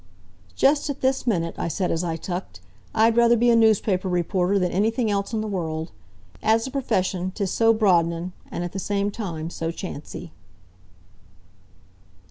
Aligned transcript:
"Just 0.55 0.89
at 0.89 1.01
this 1.01 1.27
minute," 1.27 1.53
I 1.59 1.67
said, 1.67 1.91
as 1.91 2.03
I 2.03 2.15
tucked, 2.15 2.59
"I'd 2.91 3.15
rather 3.15 3.37
be 3.37 3.51
a 3.51 3.55
newspaper 3.55 4.09
reporter 4.09 4.57
than 4.57 4.71
anything 4.71 5.11
else 5.11 5.31
in 5.31 5.41
the 5.41 5.47
world. 5.47 5.91
As 6.41 6.65
a 6.65 6.71
profession 6.71 7.29
'tis 7.35 7.51
so 7.51 7.71
broadenin', 7.71 8.31
an' 8.49 8.63
at 8.63 8.71
the 8.71 8.79
same 8.79 9.11
time, 9.11 9.51
so 9.51 9.69
chancey." 9.69 10.31